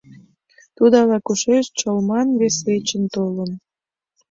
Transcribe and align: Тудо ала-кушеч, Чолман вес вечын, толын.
Тудо 0.75 0.95
ала-кушеч, 1.03 1.65
Чолман 1.79 2.27
вес 2.39 2.57
вечын, 2.67 3.03
толын. 3.13 3.51